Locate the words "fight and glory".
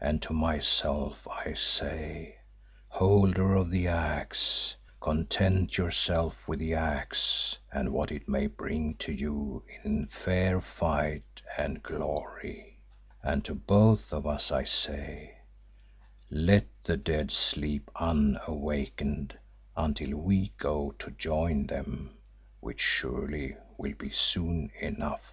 10.60-12.78